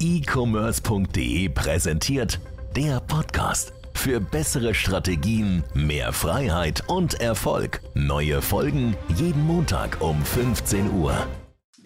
[0.00, 2.40] e-commerce.de präsentiert
[2.74, 3.74] der Podcast.
[3.92, 7.82] Für bessere Strategien, mehr Freiheit und Erfolg.
[7.92, 11.26] Neue Folgen jeden Montag um 15 Uhr.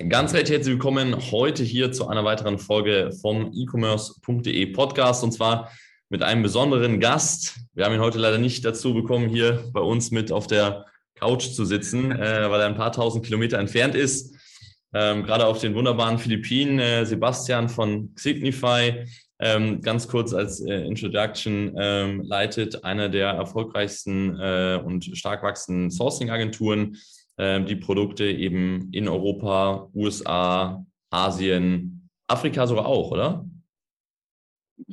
[0.09, 5.73] Ganz recht herzlich willkommen heute hier zu einer weiteren Folge vom e-commerce.de Podcast und zwar
[6.09, 7.57] mit einem besonderen Gast.
[7.75, 10.87] Wir haben ihn heute leider nicht dazu bekommen, hier bei uns mit auf der
[11.17, 14.34] Couch zu sitzen, äh, weil er ein paar tausend Kilometer entfernt ist.
[14.95, 16.79] Ähm, gerade auf den wunderbaren Philippinen.
[16.79, 19.05] Äh, Sebastian von Signify,
[19.41, 25.91] ähm, ganz kurz als äh, Introduction, ähm, leitet eine der erfolgreichsten äh, und stark wachsenden
[25.91, 26.97] Sourcing-Agenturen,
[27.39, 33.45] ähm, die Produkte eben in Europa, USA, Asien, Afrika sogar auch, oder?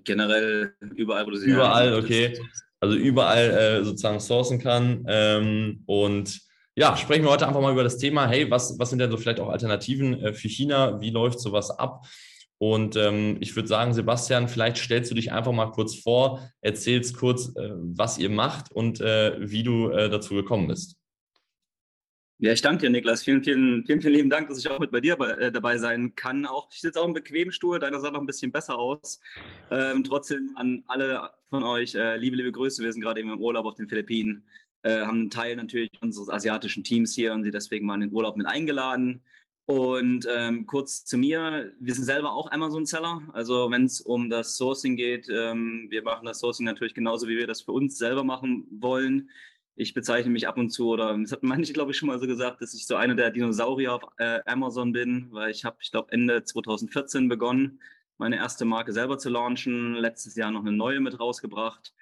[0.03, 2.37] Generell überall, wo du sie Überall, okay.
[2.79, 5.05] Also überall äh, sozusagen sourcen kann.
[5.07, 6.41] Ähm, und
[6.75, 9.17] ja, sprechen wir heute einfach mal über das Thema, hey, was, was sind denn so
[9.17, 11.01] vielleicht auch Alternativen äh, für China?
[11.01, 12.05] Wie läuft sowas ab?
[12.57, 17.17] Und ähm, ich würde sagen, Sebastian, vielleicht stellst du dich einfach mal kurz vor, erzählst
[17.17, 20.95] kurz, äh, was ihr macht und äh, wie du äh, dazu gekommen bist.
[22.43, 23.23] Ja, ich danke dir, Niklas.
[23.23, 26.15] Vielen, vielen, vielen, vielen lieben Dank, dass ich auch mit bei dir äh, dabei sein
[26.15, 26.47] kann.
[26.47, 29.19] Auch, ich sitze auch im bequemen Stuhl, deiner sah noch ein bisschen besser aus.
[29.69, 32.83] Ähm, trotzdem an alle von euch, äh, liebe, liebe Grüße.
[32.83, 34.43] Wir sind gerade eben im Urlaub auf den Philippinen,
[34.83, 38.13] äh, haben einen Teil natürlich unseres asiatischen Teams hier und sie deswegen mal in den
[38.13, 39.21] Urlaub mit eingeladen.
[39.65, 43.21] Und ähm, kurz zu mir, wir sind selber auch Amazon-Seller.
[43.33, 47.37] Also wenn es um das Sourcing geht, ähm, wir machen das Sourcing natürlich genauso, wie
[47.37, 49.29] wir das für uns selber machen wollen.
[49.75, 52.27] Ich bezeichne mich ab und zu, oder das hat manche, glaube ich, schon mal so
[52.27, 55.91] gesagt, dass ich so einer der Dinosaurier auf äh, Amazon bin, weil ich habe, ich
[55.91, 57.79] glaube, Ende 2014 begonnen,
[58.17, 61.93] meine erste Marke selber zu launchen, letztes Jahr noch eine neue mit rausgebracht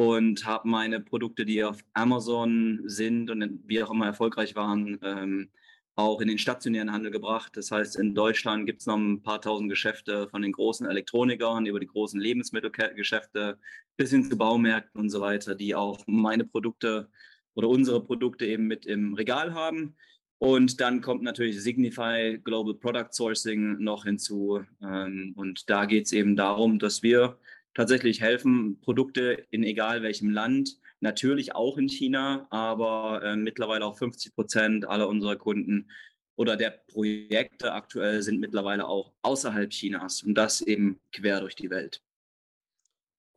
[0.00, 5.50] und habe meine Produkte, die auf Amazon sind und wie auch immer erfolgreich waren, ähm,
[5.94, 7.54] auch in den stationären Handel gebracht.
[7.54, 11.66] Das heißt, in Deutschland gibt es noch ein paar tausend Geschäfte von den großen Elektronikern
[11.66, 13.58] über die großen Lebensmittelgeschäfte
[13.98, 17.10] bis hin zu Baumärkten und so weiter, die auch meine Produkte
[17.52, 19.96] oder unsere Produkte eben mit im Regal haben.
[20.38, 24.64] Und dann kommt natürlich Signify Global Product Sourcing noch hinzu.
[24.82, 27.36] Ähm, und da geht es eben darum, dass wir
[27.74, 33.96] tatsächlich helfen, Produkte in egal welchem Land natürlich auch in China, aber äh, mittlerweile auch
[33.96, 35.90] 50 Prozent aller unserer Kunden
[36.36, 41.70] oder der Projekte aktuell sind mittlerweile auch außerhalb Chinas und das eben quer durch die
[41.70, 42.02] Welt.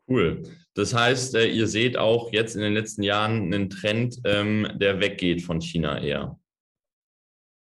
[0.07, 0.43] Cool.
[0.73, 4.99] Das heißt, äh, ihr seht auch jetzt in den letzten Jahren einen Trend, ähm, der
[4.99, 6.39] weggeht von China eher.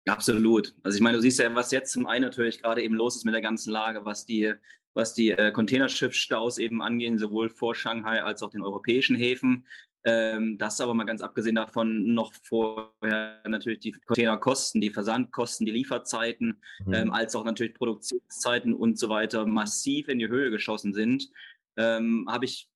[0.06, 0.74] Absolut.
[0.82, 3.24] Also ich meine, du siehst ja, was jetzt zum einen natürlich gerade eben los ist
[3.24, 4.52] mit der ganzen Lage, was die,
[4.94, 9.66] was die äh, Containerschiffstaus eben angehen, sowohl vor Shanghai als auch den europäischen Häfen.
[10.04, 15.72] Ähm, das aber mal ganz abgesehen davon noch vorher natürlich die Containerkosten, die Versandkosten, die
[15.72, 16.92] Lieferzeiten, mhm.
[16.92, 21.30] ähm, als auch natürlich Produktionszeiten und so weiter massiv in die Höhe geschossen sind,
[21.76, 22.68] ähm, habe ich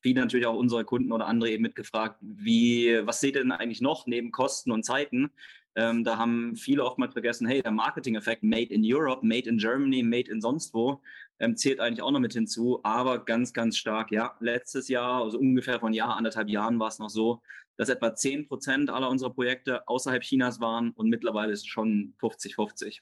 [0.00, 3.80] viele natürlich auch unsere Kunden oder andere eben mitgefragt, wie, was seht ihr denn eigentlich
[3.80, 5.30] noch neben Kosten und Zeiten?
[5.76, 10.02] Ähm, da haben viele oftmals vergessen, hey, der Marketing-Effekt Made in Europe, Made in Germany,
[10.02, 11.00] Made in sonst wo,
[11.38, 15.38] ähm, zählt eigentlich auch noch mit hinzu, aber ganz, ganz stark, ja, letztes Jahr, also
[15.38, 17.40] ungefähr von Jahr, anderthalb Jahren war es noch so,
[17.76, 22.14] dass etwa 10 Prozent aller unserer Projekte außerhalb Chinas waren und mittlerweile ist es schon
[22.20, 23.00] 50-50.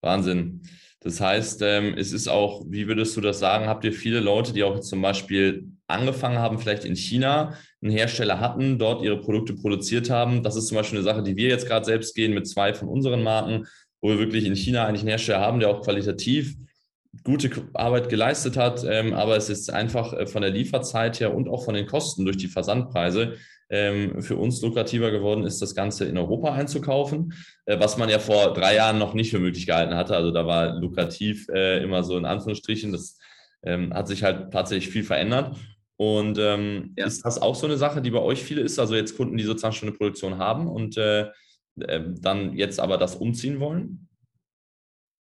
[0.00, 0.62] Wahnsinn.
[1.02, 4.52] Das heißt, ähm, es ist auch, wie würdest du das sagen, habt ihr viele Leute,
[4.52, 9.54] die auch zum Beispiel angefangen haben, vielleicht in China einen Hersteller hatten, dort ihre Produkte
[9.54, 10.42] produziert haben.
[10.42, 12.88] Das ist zum Beispiel eine Sache, die wir jetzt gerade selbst gehen mit zwei von
[12.88, 13.66] unseren Marken,
[14.02, 16.54] wo wir wirklich in China eigentlich einen Hersteller haben, der auch qualitativ
[17.24, 21.48] gute Arbeit geleistet hat, ähm, aber es ist einfach äh, von der Lieferzeit her und
[21.48, 23.34] auch von den Kosten durch die Versandpreise
[23.68, 27.34] ähm, für uns lukrativer geworden ist, das Ganze in Europa einzukaufen,
[27.66, 30.16] äh, was man ja vor drei Jahren noch nicht für möglich gehalten hatte.
[30.16, 32.92] Also da war lukrativ äh, immer so in Anführungsstrichen.
[32.92, 33.18] Das
[33.62, 35.56] ähm, hat sich halt tatsächlich viel verändert.
[35.96, 37.06] Und ähm, ja.
[37.06, 38.78] ist das auch so eine Sache, die bei euch viele ist?
[38.78, 41.28] Also jetzt Kunden, die sozusagen schon eine Produktion haben und äh,
[41.78, 44.08] äh, dann jetzt aber das umziehen wollen?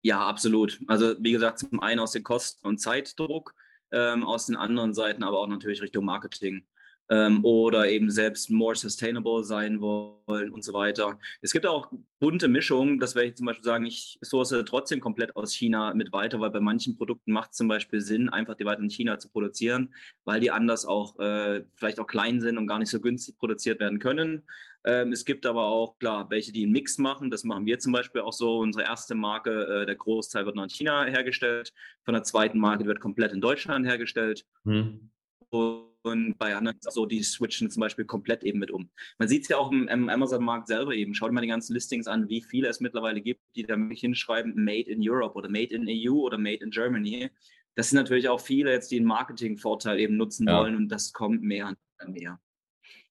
[0.07, 0.79] Ja, absolut.
[0.87, 3.55] Also wie gesagt, zum einen aus dem Kosten- und Zeitdruck,
[3.91, 6.65] ähm, aus den anderen Seiten aber auch natürlich Richtung Marketing
[7.11, 11.19] ähm, oder eben selbst more sustainable sein wollen und so weiter.
[11.43, 15.35] Es gibt auch bunte Mischungen, das werde ich zum Beispiel sagen, ich source trotzdem komplett
[15.35, 18.65] aus China mit weiter, weil bei manchen Produkten macht es zum Beispiel Sinn, einfach die
[18.65, 19.93] weiter in China zu produzieren,
[20.25, 23.81] weil die anders auch äh, vielleicht auch klein sind und gar nicht so günstig produziert
[23.81, 24.45] werden können.
[24.87, 27.29] Ähm, es gibt aber auch, klar, welche, die einen Mix machen.
[27.29, 28.59] Das machen wir zum Beispiel auch so.
[28.59, 31.73] Unsere erste Marke, äh, der Großteil wird noch in China hergestellt.
[32.05, 34.47] Von der zweiten Marke wird komplett in Deutschland hergestellt.
[34.65, 35.11] Hm.
[35.51, 38.89] Und bei anderen so, die switchen zum Beispiel komplett eben mit um.
[39.19, 41.15] Man sieht es ja auch im, im Amazon-Markt selber eben.
[41.15, 44.89] Schaut mal die ganzen Listings an, wie viele es mittlerweile gibt, die da hinschreiben Made
[44.89, 47.31] in Europe oder Made in EU oder Made in Germany.
[47.75, 50.61] Das sind natürlich auch viele jetzt, die einen Marketing-Vorteil eben nutzen ja.
[50.61, 52.39] wollen und das kommt mehr und mehr.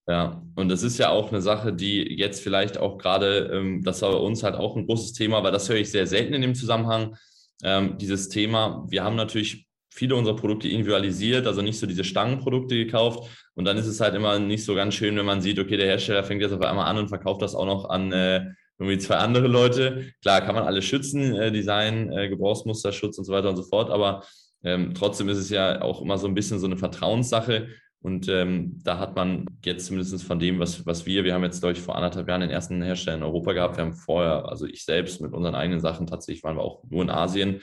[0.08, 4.02] Ja, und das ist ja auch eine Sache, die jetzt vielleicht auch gerade, ähm, das
[4.04, 6.42] war bei uns halt auch ein großes Thema, weil das höre ich sehr selten in
[6.42, 7.16] dem Zusammenhang,
[7.64, 8.86] ähm, dieses Thema.
[8.88, 13.30] Wir haben natürlich viele unserer Produkte individualisiert, also nicht so diese Stangenprodukte gekauft.
[13.56, 15.88] Und dann ist es halt immer nicht so ganz schön, wenn man sieht, okay, der
[15.88, 18.46] Hersteller fängt jetzt auf einmal an und verkauft das auch noch an äh,
[18.78, 20.12] irgendwie zwei andere Leute.
[20.22, 23.90] Klar, kann man alles schützen, äh, Design, äh, Gebrauchsmusterschutz und so weiter und so fort,
[23.90, 24.24] aber
[24.64, 27.70] ähm, trotzdem ist es ja auch immer so ein bisschen so eine Vertrauenssache.
[28.06, 31.62] Und ähm, da hat man jetzt zumindest von dem, was, was wir, wir haben jetzt,
[31.62, 33.78] glaube ich, vor anderthalb Jahren den ersten Hersteller in Europa gehabt.
[33.78, 37.02] Wir haben vorher, also ich selbst mit unseren eigenen Sachen tatsächlich waren wir auch nur
[37.02, 37.62] in Asien.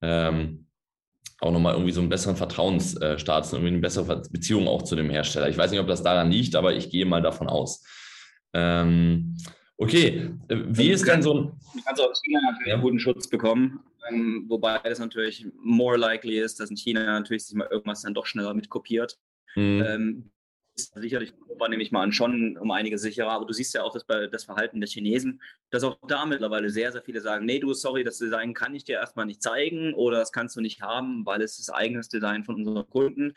[0.00, 0.68] Ähm,
[1.38, 5.10] auch nochmal irgendwie so einen besseren Vertrauensstatus und irgendwie eine bessere Beziehung auch zu dem
[5.10, 5.50] Hersteller.
[5.50, 7.84] Ich weiß nicht, ob das daran liegt, aber ich gehe mal davon aus.
[8.54, 9.36] Ähm,
[9.76, 11.52] okay, äh, wie ist denn so ein.
[11.74, 12.80] Du kannst auch China natürlich ja.
[12.80, 17.54] guten Schutz bekommen, ähm, wobei das natürlich more likely ist, dass in China natürlich sich
[17.54, 19.18] mal irgendwas dann doch schneller mitkopiert.
[19.54, 19.84] Mhm.
[19.86, 20.30] Ähm,
[20.76, 23.30] ist sicherlich Europa, nehme ich mal an, schon um einige sicherer.
[23.30, 25.40] Aber du siehst ja auch das, das Verhalten der Chinesen,
[25.70, 28.84] dass auch da mittlerweile sehr, sehr viele sagen, nee, du, sorry, das Design kann ich
[28.84, 32.44] dir erstmal nicht zeigen oder das kannst du nicht haben, weil es ist eigenes Design
[32.44, 33.34] von unseren Kunden.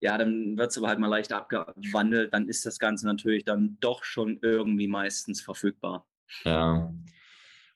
[0.00, 2.32] Ja, dann wird es aber halt mal leicht abgewandelt.
[2.34, 6.06] Dann ist das Ganze natürlich dann doch schon irgendwie meistens verfügbar.
[6.44, 6.92] Ja,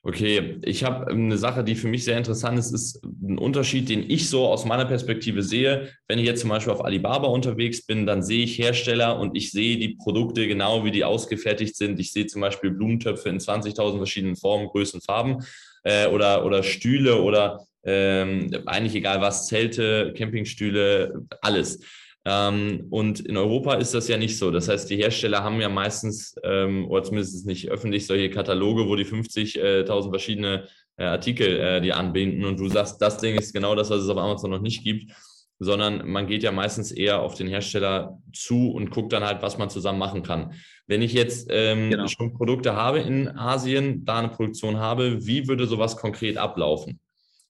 [0.07, 3.89] Okay, ich habe ähm, eine Sache, die für mich sehr interessant ist, ist ein Unterschied,
[3.89, 5.89] den ich so aus meiner Perspektive sehe.
[6.07, 9.51] Wenn ich jetzt zum Beispiel auf Alibaba unterwegs bin, dann sehe ich Hersteller und ich
[9.51, 11.99] sehe die Produkte genau, wie die ausgefertigt sind.
[11.99, 15.43] Ich sehe zum Beispiel Blumentöpfe in 20.000 verschiedenen Formen, Größen, Farben
[15.83, 21.79] äh, oder, oder Stühle oder ähm, eigentlich egal was, Zelte, Campingstühle, alles.
[22.27, 24.49] Ähm, und in Europa ist das ja nicht so.
[24.49, 28.95] Das heißt, die Hersteller haben ja meistens, ähm, oder zumindest nicht öffentlich, solche Kataloge, wo
[28.95, 30.67] die 50.000 äh, verschiedene
[30.97, 34.09] äh, Artikel äh, die anbinden und du sagst, das Ding ist genau das, was es
[34.09, 35.11] auf Amazon noch nicht gibt,
[35.59, 39.57] sondern man geht ja meistens eher auf den Hersteller zu und guckt dann halt, was
[39.57, 40.53] man zusammen machen kann.
[40.87, 42.07] Wenn ich jetzt ähm, genau.
[42.07, 46.99] schon Produkte habe in Asien, da eine Produktion habe, wie würde sowas konkret ablaufen?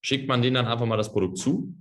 [0.01, 1.73] Schickt man denen dann einfach mal das Produkt zu?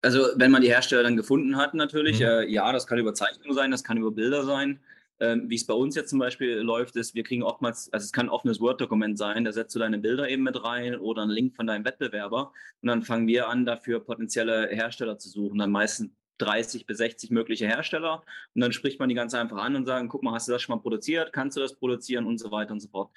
[0.00, 2.26] Also wenn man die Hersteller dann gefunden hat, natürlich, mhm.
[2.26, 4.80] äh, ja, das kann über Zeichnung sein, das kann über Bilder sein.
[5.20, 8.12] Ähm, Wie es bei uns jetzt zum Beispiel läuft, ist, wir kriegen oftmals, also es
[8.12, 11.32] kann ein offenes Word-Dokument sein, da setzt du deine Bilder eben mit rein oder einen
[11.32, 15.58] Link von deinem Wettbewerber und dann fangen wir an, dafür potenzielle Hersteller zu suchen.
[15.58, 18.22] Dann meistens 30 bis 60 mögliche Hersteller
[18.54, 20.62] und dann spricht man die ganz einfach an und sagen, guck mal, hast du das
[20.62, 23.10] schon mal produziert, kannst du das produzieren und so weiter und so fort.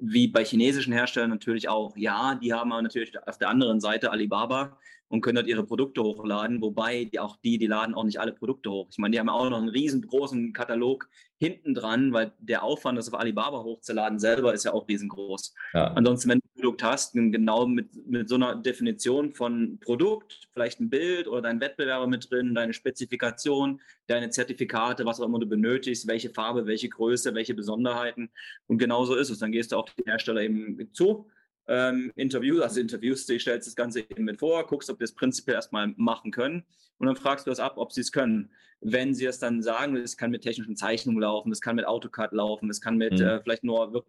[0.00, 4.10] Wie bei chinesischen Herstellern natürlich auch, ja, die haben aber natürlich auf der anderen Seite
[4.10, 4.76] Alibaba,
[5.14, 8.32] und können dort ihre Produkte hochladen, wobei die, auch die, die laden auch nicht alle
[8.32, 8.88] Produkte hoch.
[8.90, 11.08] Ich meine, die haben auch noch einen riesengroßen Katalog
[11.38, 15.54] hinten dran, weil der Aufwand, das auf Alibaba hochzuladen, selber ist ja auch riesengroß.
[15.72, 15.92] Ja.
[15.92, 20.80] Ansonsten, wenn du ein Produkt hast, genau mit, mit so einer Definition von Produkt, vielleicht
[20.80, 25.46] ein Bild oder dein Wettbewerber mit drin, deine Spezifikation, deine Zertifikate, was auch immer du
[25.46, 28.30] benötigst, welche Farbe, welche Größe, welche Besonderheiten.
[28.66, 29.38] Und genauso ist es.
[29.38, 31.28] Dann gehst du auf den Hersteller eben zu
[31.66, 35.14] ähm, Interview, also interviewst du, stellst das Ganze eben mit vor, guckst, ob wir es
[35.14, 36.64] prinzipiell erstmal machen können
[36.98, 38.50] und dann fragst du das ab, ob sie es können.
[38.80, 42.32] Wenn sie es dann sagen, es kann mit technischen Zeichnungen laufen, es kann mit AutoCAD
[42.32, 43.26] laufen, es kann mit mhm.
[43.26, 44.04] äh, vielleicht nur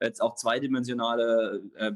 [0.00, 1.92] jetzt auch zweidimensionale äh,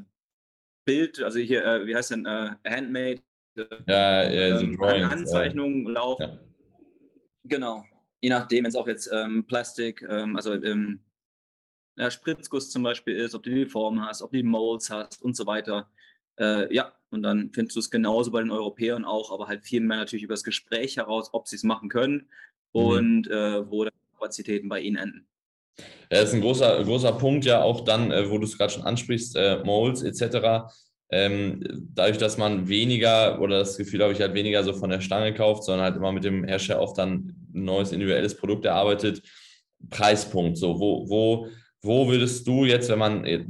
[0.85, 3.21] Bild, also hier, äh, wie heißt denn, äh, Handmade,
[3.57, 6.23] äh, ja, ja, so ähm, Anzeichnungen laufen.
[6.23, 6.39] Ja.
[7.43, 7.83] Genau.
[8.21, 10.99] Je nachdem, wenn es auch jetzt ähm, Plastik, ähm, also ähm,
[11.99, 15.21] ja, Spritzguss zum Beispiel ist, ob du die Form hast, ob du die Molds hast
[15.21, 15.89] und so weiter.
[16.39, 19.81] Äh, ja, und dann findest du es genauso bei den Europäern auch, aber halt viel
[19.81, 22.29] mehr natürlich über das Gespräch heraus, ob sie es machen können
[22.73, 22.81] mhm.
[22.81, 25.27] und äh, wo die Kapazitäten bei ihnen enden.
[26.11, 28.71] Ja, das ist ein großer, großer Punkt, ja, auch dann, äh, wo du es gerade
[28.71, 30.71] schon ansprichst, äh, Molds etc.
[31.11, 31.61] Ähm,
[31.93, 35.33] dadurch, dass man weniger oder das Gefühl habe ich halt weniger so von der Stange
[35.33, 39.21] kauft, sondern halt immer mit dem Hersteller auch dann ein neues individuelles Produkt erarbeitet.
[39.89, 41.47] Preispunkt, so, wo, wo
[41.81, 43.45] wo würdest du jetzt, wenn man äh,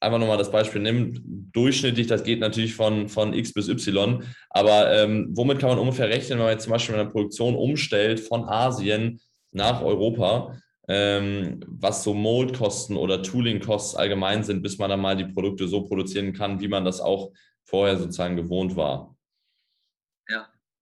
[0.00, 1.20] einfach nochmal das Beispiel nimmt,
[1.52, 6.08] durchschnittlich, das geht natürlich von, von X bis Y, aber ähm, womit kann man ungefähr
[6.08, 9.20] rechnen, wenn man jetzt zum Beispiel eine Produktion umstellt von Asien
[9.52, 10.56] nach Europa,
[10.88, 15.82] ähm, was so Moldkosten oder Tooling-Kosten allgemein sind, bis man dann mal die Produkte so
[15.82, 17.32] produzieren kann, wie man das auch
[17.64, 19.14] vorher sozusagen gewohnt war?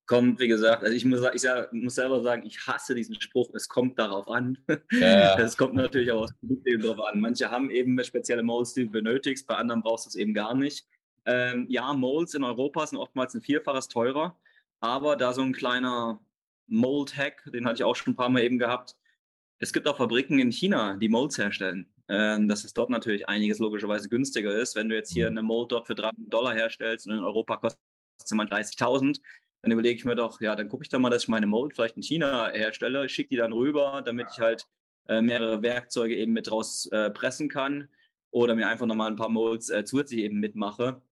[0.09, 3.51] Kommt, wie gesagt, also ich muss, ich sag, muss selber sagen, ich hasse diesen Spruch,
[3.55, 4.59] es kommt darauf an.
[4.91, 5.39] Ja.
[5.39, 7.21] Es kommt natürlich auch aus dem darauf an.
[7.21, 10.55] Manche haben eben spezielle Molds, die du benötigst, bei anderen brauchst du es eben gar
[10.55, 10.87] nicht.
[11.27, 14.37] Ähm, ja, Molds in Europa sind oftmals ein Vielfaches teurer.
[14.81, 16.21] Aber da so ein kleiner
[16.69, 18.97] Mold-Hack, den hatte ich auch schon ein paar Mal eben gehabt.
[19.59, 21.87] Es gibt auch Fabriken in China, die Molds herstellen.
[22.11, 24.75] Ähm, dass es dort natürlich einiges logischerweise günstiger ist.
[24.75, 25.39] Wenn du jetzt hier mhm.
[25.39, 27.81] eine Mold dort für 300 Dollar herstellst und in Europa kostet
[28.25, 29.21] es mal 30.000,
[29.63, 31.75] dann überlege ich mir doch, ja, dann gucke ich doch mal, dass ich meine Mold
[31.75, 34.67] vielleicht in China herstelle, schicke die dann rüber, damit ich halt
[35.09, 37.89] äh, mehrere Werkzeuge eben mit raus äh, pressen kann
[38.31, 41.03] oder mir einfach nochmal ein paar Molds äh, zusätzlich eben mitmache,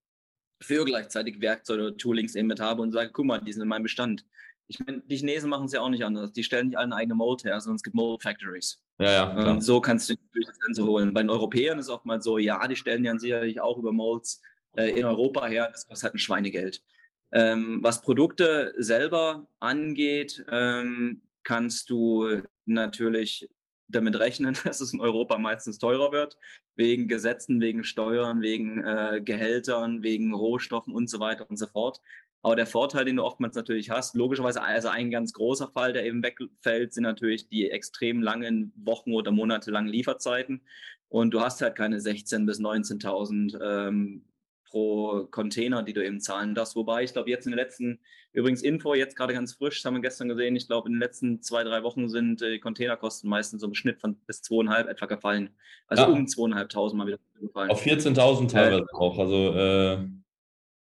[0.61, 3.67] für gleichzeitig Werkzeuge oder Toolings eben mit habe und sage, guck mal, die sind in
[3.67, 4.25] meinem Bestand.
[4.67, 6.33] Ich meine, die Chinesen machen es ja auch nicht anders.
[6.33, 8.81] Die stellen nicht alle eine eigene Mold her, sondern es gibt Mold Factories.
[8.99, 9.33] Ja, ja.
[9.33, 9.51] Klar.
[9.51, 11.13] Und so kannst du das Ganze holen.
[11.13, 14.41] Bei den Europäern ist es oftmals so, ja, die stellen ja sicherlich auch über Molds
[14.75, 15.69] äh, in Europa her.
[15.71, 16.83] Das kostet halt ein Schweinegeld.
[17.31, 23.49] Ähm, was Produkte selber angeht, ähm, kannst du natürlich
[23.87, 26.37] damit rechnen, dass es in Europa meistens teurer wird,
[26.75, 32.01] wegen Gesetzen, wegen Steuern, wegen äh, Gehältern, wegen Rohstoffen und so weiter und so fort.
[32.43, 36.05] Aber der Vorteil, den du oftmals natürlich hast, logischerweise, also ein ganz großer Fall, der
[36.05, 40.61] eben wegfällt, sind natürlich die extrem langen Wochen oder Monate langen Lieferzeiten.
[41.09, 44.25] Und du hast halt keine 16.000 bis 19.000 ähm,
[44.69, 46.75] pro Container, die du eben zahlen darfst.
[46.75, 47.99] Wobei ich glaube, jetzt in den letzten,
[48.33, 51.01] übrigens Info, jetzt gerade ganz frisch, das haben wir gestern gesehen, ich glaube, in den
[51.01, 54.87] letzten zwei, drei Wochen sind äh, die Containerkosten meistens so im Schnitt von bis zweieinhalb
[54.87, 55.49] etwa gefallen.
[55.87, 56.09] Also ja.
[56.09, 57.69] um zweieinhalbtausend mal wieder gefallen.
[57.69, 60.07] Auf 14.000 teilweise äh, auch, also äh,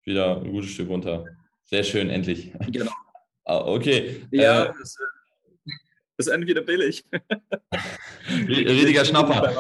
[0.03, 1.25] wieder ein gutes Stück runter.
[1.65, 2.53] Sehr schön, endlich.
[2.71, 2.91] Genau.
[3.45, 4.25] Ah, okay.
[4.31, 4.95] Ja, äh, das,
[6.17, 7.03] das ist entweder billig.
[8.47, 9.53] Riediger Schnapper.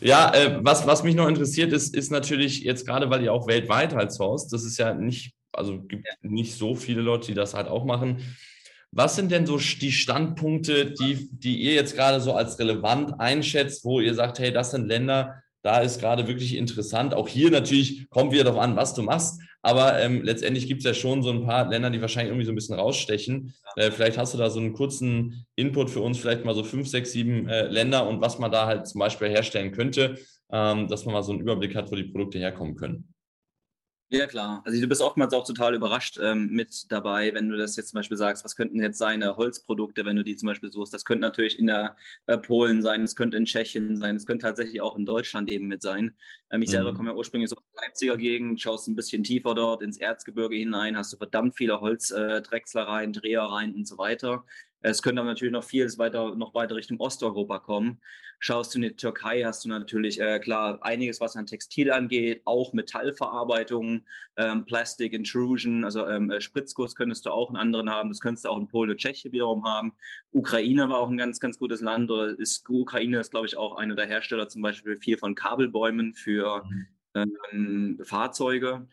[0.00, 3.46] Ja, äh, was, was mich noch interessiert ist, ist natürlich jetzt gerade, weil ihr auch
[3.46, 6.12] weltweit halt sourced, das ist ja nicht, also gibt ja.
[6.22, 8.18] nicht so viele Leute, die das halt auch machen.
[8.90, 13.84] Was sind denn so die Standpunkte, die, die ihr jetzt gerade so als relevant einschätzt,
[13.84, 17.14] wo ihr sagt, hey, das sind Länder, da ist gerade wirklich interessant.
[17.14, 19.40] Auch hier natürlich kommt wieder darauf an, was du machst.
[19.60, 22.52] Aber ähm, letztendlich gibt es ja schon so ein paar Länder, die wahrscheinlich irgendwie so
[22.52, 23.54] ein bisschen rausstechen.
[23.76, 26.88] Äh, vielleicht hast du da so einen kurzen Input für uns, vielleicht mal so fünf,
[26.88, 30.16] sechs, sieben äh, Länder und was man da halt zum Beispiel herstellen könnte,
[30.52, 33.12] ähm, dass man mal so einen Überblick hat, wo die Produkte herkommen können.
[34.10, 34.62] Ja, klar.
[34.64, 37.98] Also du bist oftmals auch total überrascht ähm, mit dabei, wenn du das jetzt zum
[37.98, 40.94] Beispiel sagst, was könnten jetzt seine Holzprodukte, wenn du die zum Beispiel suchst.
[40.94, 41.94] Das könnte natürlich in der
[42.26, 45.66] äh, Polen sein, es könnte in Tschechien sein, es könnte tatsächlich auch in Deutschland eben
[45.66, 46.16] mit sein.
[46.50, 46.72] Ähm, ich mhm.
[46.72, 50.56] selber komme ja ursprünglich aus der Leipziger Gegend, schaust ein bisschen tiefer dort ins Erzgebirge
[50.56, 54.42] hinein, hast du verdammt viele Holzdrechslereien, äh, Drehereien und so weiter.
[54.80, 58.00] Es könnte aber natürlich noch vieles weiter, noch weiter Richtung Osteuropa kommen.
[58.40, 62.42] Schaust du in die Türkei, hast du natürlich äh, klar einiges, was an Textil angeht,
[62.44, 64.04] auch Metallverarbeitung,
[64.36, 68.10] ähm, Plastic Intrusion, also ähm, äh, Spritzguss könntest du auch in anderen haben.
[68.10, 69.92] Das könntest du auch in Polen und Tschechien wiederum haben.
[70.30, 72.12] Ukraine war auch ein ganz, ganz gutes Land.
[72.12, 76.14] Oder ist Ukraine ist, glaube ich, auch einer der Hersteller zum Beispiel viel von Kabelbäumen
[76.14, 76.64] für
[77.14, 77.36] mhm.
[77.50, 78.86] ähm, Fahrzeuge.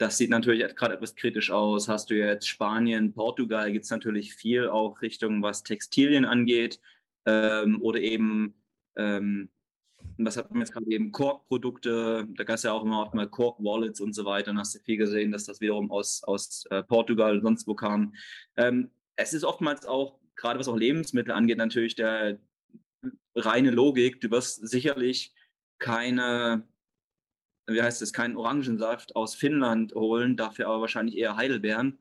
[0.00, 1.86] Das sieht natürlich gerade etwas kritisch aus.
[1.86, 6.80] Hast du jetzt Spanien, Portugal, gibt es natürlich viel auch Richtung, was Textilien angeht
[7.26, 8.54] ähm, oder eben,
[8.96, 9.50] ähm,
[10.16, 13.28] was hat man jetzt gerade eben, Kork-Produkte, da gab es ja auch immer oft mal
[13.28, 14.46] Kork-Wallets und so weiter.
[14.46, 17.74] Dann hast du viel gesehen, dass das wiederum aus, aus äh, Portugal und sonst wo
[17.74, 18.14] kam.
[18.56, 22.40] Ähm, es ist oftmals auch, gerade was auch Lebensmittel angeht, natürlich der
[23.34, 24.22] reine Logik.
[24.22, 25.34] Du wirst sicherlich
[25.78, 26.66] keine
[27.72, 31.98] wie heißt es, keinen Orangensaft aus Finnland holen, dafür aber wahrscheinlich eher Heidelbeeren.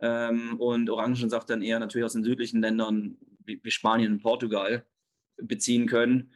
[0.00, 4.86] Ähm, und Orangensaft dann eher natürlich aus den südlichen Ländern wie, wie, Spanien und Portugal
[5.36, 6.32] beziehen können.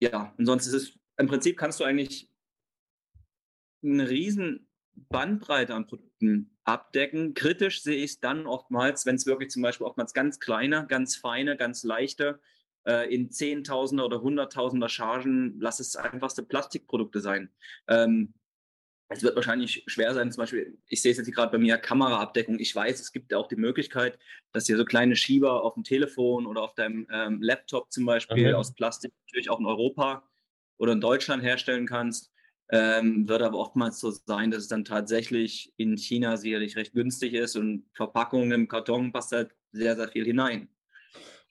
[0.00, 2.28] Ja, und sonst ist es, im Prinzip kannst du eigentlich
[3.82, 7.34] eine riesen Bandbreite an Produkten abdecken.
[7.34, 11.16] Kritisch sehe ich es dann oftmals, wenn es wirklich zum Beispiel oftmals ganz kleine, ganz
[11.16, 12.40] feine, ganz leichte
[12.86, 17.50] äh, in Zehntausender oder Hunderttausender Chargen, lass es einfachste Plastikprodukte sein.
[17.88, 18.34] Ähm,
[19.12, 22.58] es wird wahrscheinlich schwer sein, zum Beispiel, ich sehe es jetzt gerade bei mir, Kameraabdeckung.
[22.58, 24.18] Ich weiß, es gibt auch die Möglichkeit,
[24.52, 28.46] dass ihr so kleine Schieber auf dem Telefon oder auf deinem ähm, Laptop zum Beispiel
[28.46, 28.54] okay.
[28.54, 30.28] aus Plastik natürlich auch in Europa
[30.78, 32.30] oder in Deutschland herstellen kannst.
[32.70, 37.34] Ähm, wird aber oftmals so sein, dass es dann tatsächlich in China sicherlich recht günstig
[37.34, 40.68] ist und Verpackungen im Karton passt halt sehr, sehr viel hinein.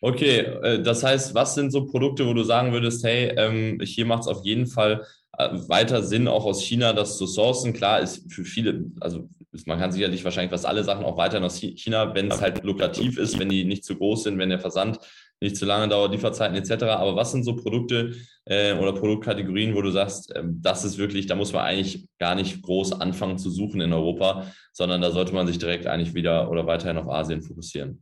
[0.04, 4.06] Okay, äh, das heißt, was sind so Produkte, wo du sagen würdest, hey, ähm, hier
[4.08, 5.06] macht es auf jeden Fall
[5.38, 7.72] äh, weiter Sinn, auch aus China das zu sourcen?
[7.72, 9.30] Klar, ist für viele, also
[9.66, 13.20] man kann sicherlich wahrscheinlich fast alle Sachen auch weiterhin aus China, wenn es halt lukrativ
[13.20, 14.98] ist, wenn die nicht zu groß sind, wenn der Versand
[15.40, 16.84] nicht zu lange dauert, Lieferzeiten etc.
[16.84, 18.16] Aber was sind so Produkte
[18.46, 22.34] äh, oder Produktkategorien, wo du sagst, äh, das ist wirklich, da muss man eigentlich gar
[22.34, 26.50] nicht groß anfangen zu suchen in Europa, sondern da sollte man sich direkt eigentlich wieder
[26.50, 28.02] oder weiterhin auf Asien fokussieren?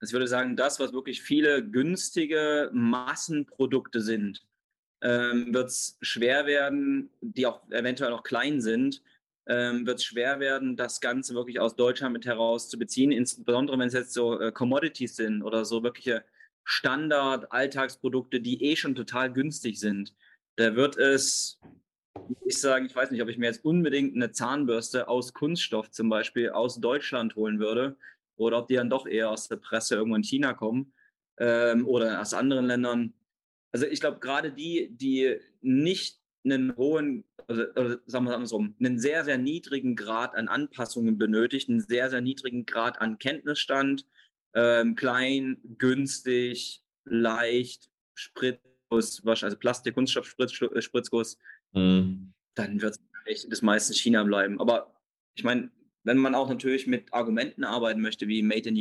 [0.00, 4.44] Ich würde sagen, das, was wirklich viele günstige Massenprodukte sind,
[5.00, 9.02] ähm, wird es schwer werden, die auch eventuell noch klein sind,
[9.46, 13.78] ähm, wird es schwer werden, das Ganze wirklich aus Deutschland mit heraus zu beziehen, insbesondere
[13.78, 16.24] wenn es jetzt so äh, Commodities sind oder so wirkliche
[16.64, 20.14] Standard-Alltagsprodukte, die eh schon total günstig sind.
[20.56, 21.60] Da wird es,
[22.44, 26.08] ich sagen, ich weiß nicht, ob ich mir jetzt unbedingt eine Zahnbürste aus Kunststoff zum
[26.08, 27.96] Beispiel aus Deutschland holen würde
[28.38, 30.92] oder ob die dann doch eher aus der Presse irgendwo in China kommen
[31.38, 33.14] ähm, oder aus anderen Ländern.
[33.72, 38.74] Also ich glaube, gerade die, die nicht einen hohen, also, oder sagen wir es andersrum,
[38.80, 44.06] einen sehr, sehr niedrigen Grad an Anpassungen benötigt, einen sehr, sehr niedrigen Grad an Kenntnisstand,
[44.54, 51.38] ähm, klein, günstig, leicht, Spritzguss, also Plastik, Kunststoff, Spritz, Spritzguss,
[51.72, 52.32] mhm.
[52.54, 54.60] dann wird es das meiste China bleiben.
[54.60, 54.94] Aber
[55.34, 55.70] ich meine,
[56.08, 58.76] wenn man auch natürlich mit Argumenten arbeiten möchte, wie Made in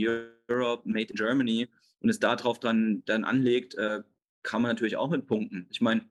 [0.50, 1.68] Europe, Made in Germany,
[2.00, 4.02] und es darauf dann, dann anlegt, äh,
[4.44, 5.68] kann man natürlich auch mit punkten.
[5.72, 6.06] Ich meine,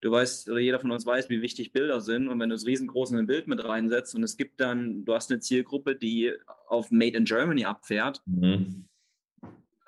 [0.00, 2.28] du weißt, oder jeder von uns weiß, wie wichtig Bilder sind.
[2.28, 5.14] Und wenn du das riesengroß in ein Bild mit reinsetzt und es gibt dann, du
[5.14, 6.32] hast eine Zielgruppe, die
[6.68, 8.86] auf Made in Germany abfährt, mhm.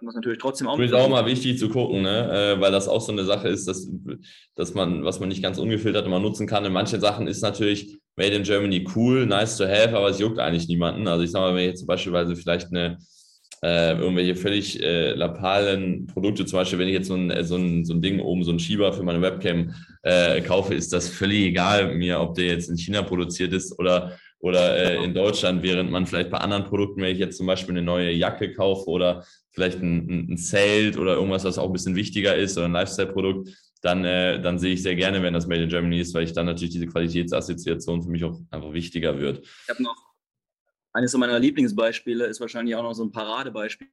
[0.02, 0.78] das natürlich trotzdem auch.
[0.78, 2.56] Ist auch mal wichtig zu gucken, ne?
[2.56, 3.88] Äh, weil das auch so eine Sache ist, dass,
[4.54, 6.64] dass man, was man nicht ganz ungefiltert immer nutzen kann.
[6.64, 10.40] In manchen Sachen ist natürlich Made in Germany cool, nice to have, aber es juckt
[10.40, 11.06] eigentlich niemanden.
[11.06, 12.98] Also ich sage mal, wenn ich jetzt beispielsweise vielleicht eine
[13.62, 17.84] äh, irgendwelche völlig äh, lapalen Produkte, zum Beispiel, wenn ich jetzt so ein, so, ein,
[17.84, 19.72] so ein Ding oben, so ein Schieber für meine Webcam
[20.02, 24.16] äh, kaufe, ist das völlig egal mir, ob der jetzt in China produziert ist oder,
[24.40, 27.74] oder äh, in Deutschland, während man vielleicht bei anderen Produkten, wenn ich jetzt zum Beispiel
[27.74, 31.96] eine neue Jacke kaufe oder vielleicht ein, ein Zelt oder irgendwas, was auch ein bisschen
[31.96, 35.62] wichtiger ist oder ein Lifestyle-Produkt, dann, äh, dann sehe ich sehr gerne, wenn das Made
[35.62, 39.46] in Germany ist, weil ich dann natürlich diese Qualitätsassoziation für mich auch einfach wichtiger wird.
[39.46, 40.08] Ich habe noch
[40.92, 43.88] eines meiner Lieblingsbeispiele ist wahrscheinlich auch noch so ein Paradebeispiel.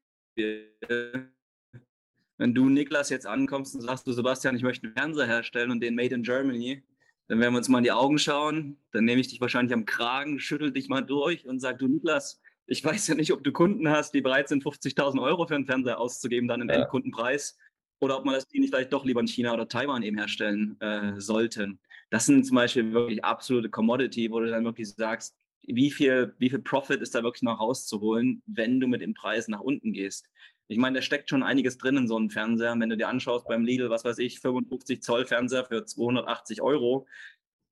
[2.37, 5.81] Wenn du, Niklas, jetzt ankommst und sagst, du Sebastian, ich möchte einen Fernseher herstellen und
[5.81, 6.83] den Made in Germany,
[7.27, 8.77] dann werden wir uns mal in die Augen schauen.
[8.91, 12.41] Dann nehme ich dich wahrscheinlich am Kragen, schüttel dich mal durch und sag, du Niklas,
[12.67, 15.65] ich weiß ja nicht, ob du Kunden hast, die bereit sind, 50.000 Euro für einen
[15.65, 16.75] Fernseher auszugeben, dann im ja.
[16.75, 17.57] Endkundenpreis,
[17.99, 21.19] oder ob man das nicht vielleicht doch lieber in China oder Taiwan eben herstellen äh,
[21.19, 21.79] sollten.
[22.09, 25.35] Das sind zum Beispiel wirklich absolute Commodity, wo du dann wirklich sagst,
[25.67, 29.48] wie viel, wie viel Profit ist da wirklich noch rauszuholen, wenn du mit dem Preis
[29.48, 30.29] nach unten gehst.
[30.67, 32.75] Ich meine, da steckt schon einiges drin in so einem Fernseher.
[32.77, 37.07] Wenn du dir anschaust beim Lidl, was weiß ich, 55 Zoll Fernseher für 280 Euro,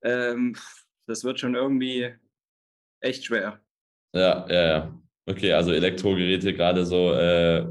[0.03, 0.55] ähm,
[1.07, 2.13] das wird schon irgendwie
[2.99, 3.61] echt schwer.
[4.13, 4.99] Ja, ja, ja.
[5.25, 7.65] Okay, also Elektrogeräte gerade so, äh,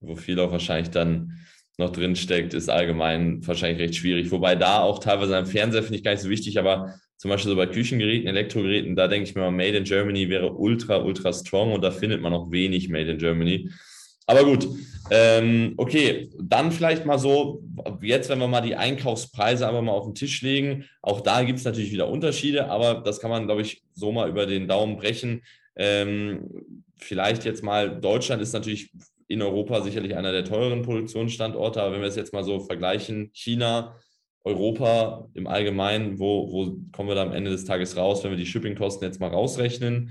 [0.00, 1.38] wo viel auch wahrscheinlich dann
[1.78, 4.30] noch drin steckt, ist allgemein wahrscheinlich recht schwierig.
[4.30, 7.50] Wobei da auch teilweise am Fernseher finde ich gar nicht so wichtig, aber zum Beispiel
[7.50, 11.32] so bei Küchengeräten, Elektrogeräten, da denke ich mir mal, Made in Germany wäre ultra, ultra
[11.32, 13.70] strong und da findet man auch wenig Made in Germany.
[14.26, 14.66] Aber gut,
[15.10, 17.62] ähm, okay, dann vielleicht mal so,
[18.02, 21.58] jetzt, wenn wir mal die Einkaufspreise einfach mal auf den Tisch legen, auch da gibt
[21.60, 24.96] es natürlich wieder Unterschiede, aber das kann man, glaube ich, so mal über den Daumen
[24.96, 25.42] brechen.
[25.76, 26.50] Ähm,
[26.96, 28.90] vielleicht jetzt mal, Deutschland ist natürlich
[29.28, 33.30] in Europa sicherlich einer der teuren Produktionsstandorte, aber wenn wir es jetzt mal so vergleichen,
[33.32, 33.96] China,
[34.44, 38.38] Europa im Allgemeinen, wo, wo kommen wir da am Ende des Tages raus, wenn wir
[38.38, 40.10] die Shippingkosten jetzt mal rausrechnen?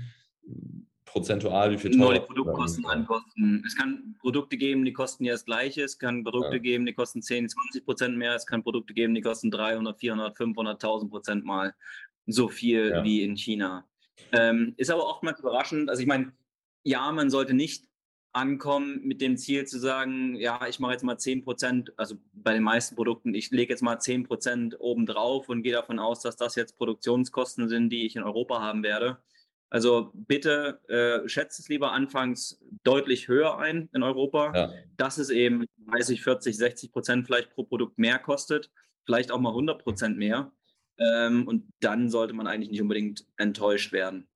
[1.06, 2.04] Prozentual, wie viel teurer?
[2.04, 3.64] Nur die Produktkosten ankosten.
[3.66, 5.82] Es kann Produkte geben, die kosten ja das Gleiche.
[5.82, 6.62] Es kann Produkte ja.
[6.62, 8.34] geben, die kosten 10, 20 Prozent mehr.
[8.34, 11.74] Es kann Produkte geben, die kosten 300, 400, 500.000 Prozent mal
[12.26, 13.02] so viel ja.
[13.02, 13.86] wie in China.
[14.32, 15.88] Ähm, ist aber oftmals überraschend.
[15.88, 16.32] Also ich meine,
[16.82, 17.86] ja, man sollte nicht
[18.36, 22.52] ankommen mit dem Ziel zu sagen, ja, ich mache jetzt mal 10 Prozent, also bei
[22.52, 26.36] den meisten Produkten, ich lege jetzt mal 10 Prozent obendrauf und gehe davon aus, dass
[26.36, 29.18] das jetzt Produktionskosten sind, die ich in Europa haben werde.
[29.70, 34.72] Also bitte äh, schätzt es lieber anfangs deutlich höher ein in Europa, ja.
[34.96, 38.70] dass es eben 30, 40, 60 Prozent vielleicht pro Produkt mehr kostet,
[39.04, 40.52] vielleicht auch mal 100 Prozent mehr.
[40.98, 44.28] Ähm, und dann sollte man eigentlich nicht unbedingt enttäuscht werden.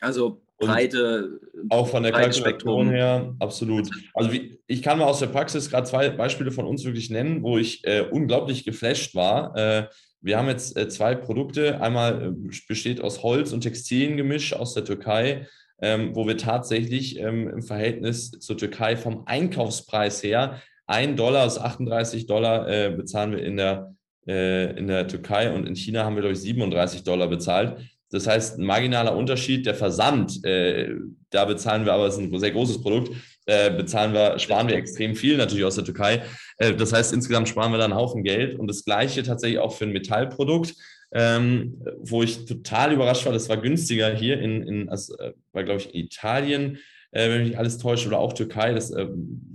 [0.00, 1.40] Also breite.
[1.68, 3.88] Auch von der Kalkulation her, absolut.
[4.14, 7.42] Also wie, ich kann mal aus der Praxis gerade zwei Beispiele von uns wirklich nennen,
[7.42, 9.56] wo ich äh, unglaublich geflasht war.
[9.56, 9.86] Äh,
[10.20, 11.80] wir haben jetzt äh, zwei Produkte.
[11.80, 15.46] Einmal äh, besteht aus Holz und Textiliengemisch aus der Türkei,
[15.80, 21.58] ähm, wo wir tatsächlich ähm, im Verhältnis zur Türkei vom Einkaufspreis her 1 Dollar aus
[21.58, 23.94] 38 Dollar äh, bezahlen wir in der,
[24.26, 27.80] äh, in der Türkei und in China haben wir, glaube ich, 37 Dollar bezahlt.
[28.10, 30.94] Das heißt, ein marginaler Unterschied, der Versand, äh,
[31.30, 33.10] da bezahlen wir aber, es ist ein sehr großes Produkt,
[33.46, 36.22] äh, bezahlen wir, sparen wir extrem viel natürlich aus der Türkei.
[36.58, 39.74] Äh, das heißt, insgesamt sparen wir da einen Haufen Geld und das Gleiche tatsächlich auch
[39.74, 40.74] für ein Metallprodukt,
[41.12, 45.14] ähm, wo ich total überrascht war, das war günstiger hier in, in also,
[45.52, 46.78] war glaube ich in Italien,
[47.12, 49.06] äh, wenn mich alles täuscht, oder auch Türkei, das äh,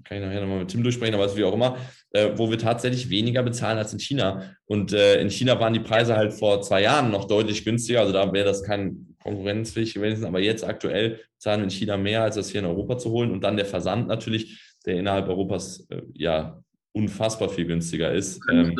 [0.03, 1.77] kann ich nachher nochmal mit Tim durchsprechen, aber wie auch immer,
[2.13, 4.55] äh, wo wir tatsächlich weniger bezahlen als in China.
[4.65, 8.13] Und äh, in China waren die Preise halt vor zwei Jahren noch deutlich günstiger, also
[8.13, 12.35] da wäre das kein konkurrenzfähig gewesen, aber jetzt aktuell zahlen wir in China mehr, als
[12.35, 13.31] das hier in Europa zu holen.
[13.31, 16.61] Und dann der Versand natürlich, der innerhalb Europas äh, ja
[16.93, 18.41] unfassbar viel günstiger ist.
[18.51, 18.75] Ähm,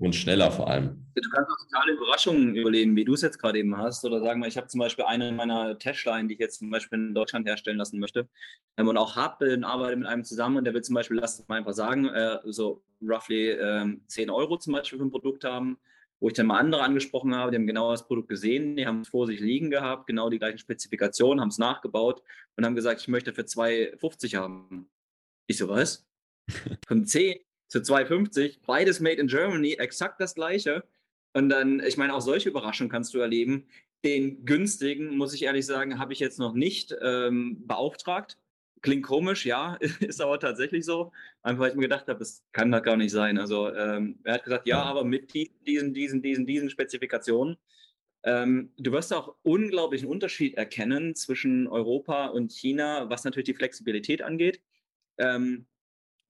[0.00, 1.06] und schneller vor allem.
[1.14, 4.02] Du kannst auch totale Überraschungen überlegen, wie du es jetzt gerade eben hast.
[4.04, 6.98] Oder sagen wir, ich habe zum Beispiel eine meiner Tashline, die ich jetzt zum Beispiel
[6.98, 8.26] in Deutschland herstellen lassen möchte.
[8.78, 11.38] Ähm, und auch habe und arbeite mit einem zusammen und der will zum Beispiel, lass
[11.38, 15.44] es mal einfach sagen, äh, so roughly ähm, 10 Euro zum Beispiel für ein Produkt
[15.44, 15.78] haben.
[16.18, 19.02] Wo ich dann mal andere angesprochen habe, die haben genau das Produkt gesehen, die haben
[19.02, 22.22] es vor sich liegen gehabt, genau die gleichen Spezifikationen, haben es nachgebaut
[22.56, 24.90] und haben gesagt, ich möchte für 2,50 haben.
[25.46, 26.06] Ich so, was?
[26.86, 27.38] Von 10
[27.70, 30.84] zu 2,50, beides made in Germany, exakt das gleiche.
[31.32, 33.68] Und dann, ich meine, auch solche Überraschungen kannst du erleben.
[34.04, 38.38] Den günstigen, muss ich ehrlich sagen, habe ich jetzt noch nicht ähm, beauftragt.
[38.82, 41.12] Klingt komisch, ja, ist aber tatsächlich so.
[41.42, 43.38] Einfach, weil ich mir gedacht habe, das kann das gar nicht sein.
[43.38, 47.56] Also ähm, er hat gesagt, ja, aber mit diesen, diesen, diesen, diesen Spezifikationen.
[48.24, 54.22] Ähm, du wirst auch unglaublichen Unterschied erkennen zwischen Europa und China, was natürlich die Flexibilität
[54.22, 54.60] angeht.
[55.18, 55.66] Ähm,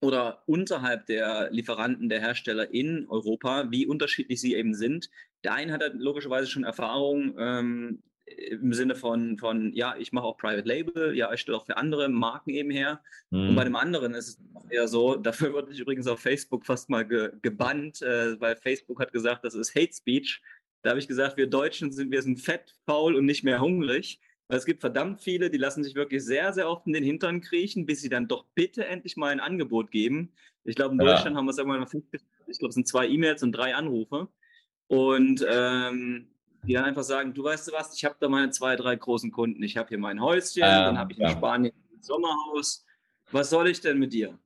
[0.01, 5.09] oder unterhalb der Lieferanten, der Hersteller in Europa, wie unterschiedlich sie eben sind.
[5.43, 10.25] Der eine hat halt logischerweise schon Erfahrung ähm, im Sinne von, von, ja, ich mache
[10.25, 13.01] auch Private Label, ja, ich stelle auch für andere Marken eben her.
[13.29, 13.49] Mhm.
[13.49, 16.89] Und bei dem anderen ist es eher so, dafür wurde ich übrigens auf Facebook fast
[16.89, 20.41] mal ge gebannt, äh, weil Facebook hat gesagt, das ist Hate Speech.
[20.81, 24.19] Da habe ich gesagt, wir Deutschen sind, wir sind fett, faul und nicht mehr hungrig.
[24.53, 27.85] Es gibt verdammt viele, die lassen sich wirklich sehr, sehr oft in den Hintern kriechen,
[27.85, 30.33] bis sie dann doch bitte endlich mal ein Angebot geben.
[30.63, 31.07] Ich glaube, in ja.
[31.07, 31.87] Deutschland haben wir es irgendwann mal
[32.47, 34.27] ich glaube, es sind zwei E-Mails und drei Anrufe.
[34.87, 36.27] Und ähm,
[36.63, 39.31] die dann einfach sagen, du weißt du was, ich habe da meine zwei, drei großen
[39.31, 39.63] Kunden.
[39.63, 41.31] Ich habe hier mein Häuschen, ähm, dann habe ich in ja.
[41.31, 42.85] Spanien ein Sommerhaus.
[43.31, 44.37] Was soll ich denn mit dir?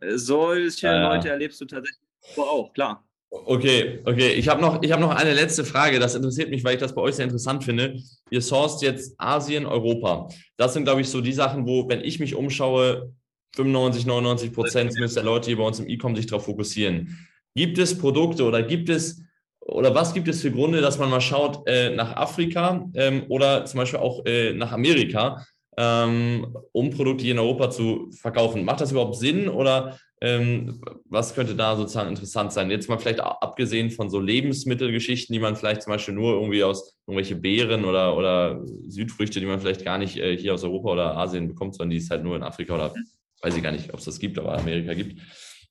[0.00, 2.00] Solche äh, Leute erlebst du tatsächlich
[2.36, 3.06] auch, klar.
[3.30, 4.32] Okay, okay.
[4.32, 6.00] Ich habe noch, hab noch eine letzte Frage.
[6.00, 7.96] Das interessiert mich, weil ich das bei euch sehr interessant finde.
[8.28, 10.28] Ihr sourced jetzt Asien, Europa.
[10.56, 13.12] Das sind, glaube ich, so die Sachen, wo, wenn ich mich umschaue,
[13.54, 17.18] 95, 99 Prozent der Leute, die bei uns im E-Com sich darauf fokussieren.
[17.54, 19.22] Gibt es Produkte oder gibt es
[19.60, 23.64] oder was gibt es für Gründe, dass man mal schaut äh, nach Afrika ähm, oder
[23.66, 25.44] zum Beispiel auch äh, nach Amerika,
[25.76, 28.64] ähm, um Produkte hier in Europa zu verkaufen?
[28.64, 32.70] Macht das überhaupt Sinn oder ähm, was könnte da sozusagen interessant sein?
[32.70, 36.98] Jetzt mal vielleicht abgesehen von so Lebensmittelgeschichten, die man vielleicht zum Beispiel nur irgendwie aus
[37.06, 41.16] irgendwelche Beeren oder, oder Südfrüchte, die man vielleicht gar nicht äh, hier aus Europa oder
[41.16, 42.94] Asien bekommt, sondern die es halt nur in Afrika oder
[43.42, 45.20] weiß ich gar nicht, ob es das gibt, aber Amerika gibt.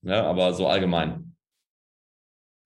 [0.01, 1.35] Ja, aber so allgemein.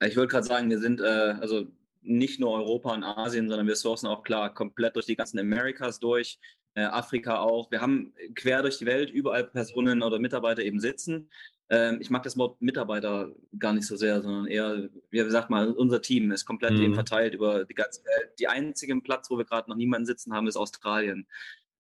[0.06, 1.65] Ich würde gerade sagen, wir sind äh, also
[2.02, 6.00] nicht nur Europa und Asien, sondern wir sourcen auch klar komplett durch die ganzen Americas
[6.00, 6.39] durch,
[6.76, 7.72] äh, Afrika auch.
[7.72, 11.30] Wir haben quer durch die Welt überall Personen oder Mitarbeiter eben sitzen.
[11.74, 15.72] Ähm, ich mag das Wort Mitarbeiter gar nicht so sehr, sondern eher, wie gesagt mal,
[15.72, 16.82] unser Team ist komplett mhm.
[16.82, 18.34] eben verteilt über die ganze Welt.
[18.38, 21.26] Die einzige Platz, wo wir gerade noch niemanden sitzen haben, ist Australien.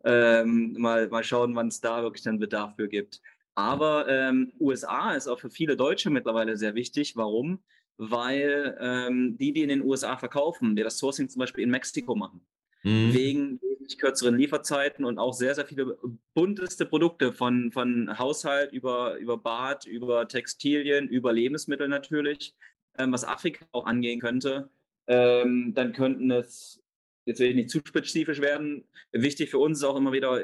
[0.03, 3.21] Ähm, mal, mal schauen, wann es da wirklich einen Bedarf für gibt.
[3.55, 7.15] Aber ähm, USA ist auch für viele Deutsche mittlerweile sehr wichtig.
[7.15, 7.63] Warum?
[7.95, 12.13] Weil ähm, die, die in den USA verkaufen, die das Sourcing zum Beispiel in Mexiko
[12.13, 12.41] machen,
[12.87, 13.13] mhm.
[13.13, 13.59] wegen
[13.97, 15.97] kürzeren Lieferzeiten und auch sehr, sehr viele
[16.33, 22.53] bunteste Produkte von, von Haushalt über, über Bad, über Textilien, über Lebensmittel natürlich,
[22.97, 24.69] ähm, was Afrika auch angehen könnte.
[25.07, 26.83] Ähm, dann könnten es,
[27.25, 30.43] jetzt will ich nicht zu spezifisch werden, wichtig für uns ist auch immer wieder,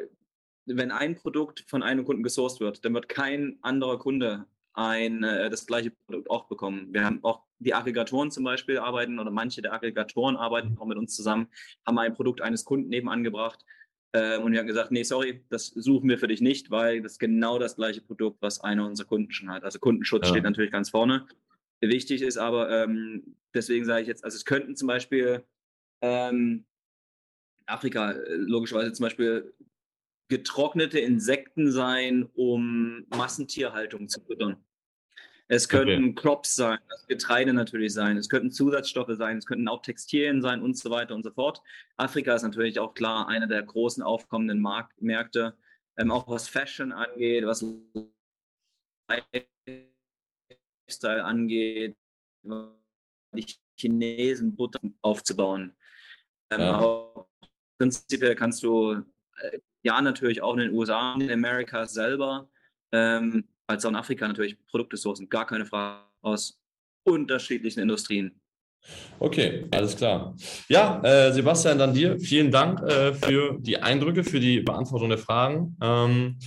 [0.66, 5.50] wenn ein Produkt von einem Kunden gesourced wird, dann wird kein anderer Kunde ein, äh,
[5.50, 6.94] das gleiche Produkt auch bekommen.
[6.94, 10.98] Wir haben auch die Aggregatoren zum Beispiel arbeiten oder manche der Aggregatoren arbeiten auch mit
[10.98, 11.48] uns zusammen,
[11.86, 13.64] haben ein Produkt eines Kunden nebenangebracht
[14.14, 17.14] äh, und wir haben gesagt, nee, sorry, das suchen wir für dich nicht, weil das
[17.14, 19.64] ist genau das gleiche Produkt, was einer unserer Kunden schon hat.
[19.64, 20.30] Also Kundenschutz ja.
[20.30, 21.26] steht natürlich ganz vorne.
[21.82, 25.44] Wichtig ist aber, ähm, deswegen sage ich jetzt, also es könnten zum Beispiel
[26.02, 26.66] ähm,
[27.66, 29.54] Afrika äh, logischerweise zum Beispiel
[30.34, 34.58] getrocknete Insekten sein, um Massentierhaltung zu füttern.
[35.48, 36.16] Es könnten okay.
[36.16, 40.64] Crops sein, das Getreide natürlich sein, es könnten Zusatzstoffe sein, es könnten auch Textilien sein
[40.64, 41.62] und so weiter und so fort.
[41.98, 45.56] Afrika ist natürlich auch klar einer der großen aufkommenden Mark Märkte,
[45.98, 47.64] ähm, auch was Fashion angeht, was
[50.88, 51.96] Lifestyle angeht,
[53.36, 53.46] die
[53.78, 55.76] Chinesen Butter aufzubauen.
[56.50, 57.28] Ähm, ja.
[57.78, 59.04] Prinzipiell kannst du
[59.38, 62.50] äh, ja natürlich auch in den USA, in den Americas selber,
[62.92, 66.60] ähm, als auch in Afrika natürlich Produkte sourcen, gar keine Frage, aus
[67.04, 68.40] unterschiedlichen Industrien.
[69.20, 70.36] Okay, alles klar.
[70.68, 75.18] Ja, äh, Sebastian, dann dir vielen Dank äh, für die Eindrücke, für die Beantwortung der
[75.18, 75.78] Fragen.
[75.82, 76.38] Ähm,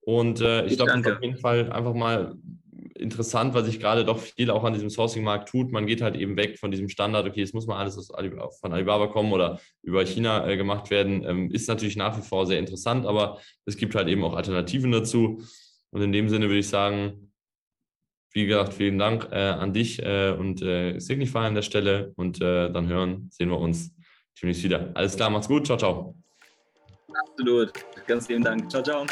[0.00, 2.34] und äh, ich, ich glaube, auf jeden Fall einfach mal
[3.00, 5.72] interessant, weil sich gerade doch viel auch an diesem Sourcing-Markt tut.
[5.72, 8.50] Man geht halt eben weg von diesem Standard, okay, es muss mal alles aus Alibaba,
[8.50, 11.24] von Alibaba kommen oder über China äh, gemacht werden.
[11.24, 14.92] Ähm, ist natürlich nach wie vor sehr interessant, aber es gibt halt eben auch Alternativen
[14.92, 15.42] dazu.
[15.90, 17.32] Und in dem Sinne würde ich sagen,
[18.32, 22.12] wie gesagt, vielen Dank äh, an dich äh, und äh, Signify an der Stelle.
[22.16, 23.94] Und äh, dann hören, sehen wir uns
[24.40, 24.90] demnächst wieder.
[24.94, 25.66] Alles klar, macht's gut.
[25.66, 26.14] Ciao, ciao.
[27.30, 27.72] Absolut.
[28.06, 28.70] Ganz vielen Dank.
[28.70, 29.06] Ciao, ciao.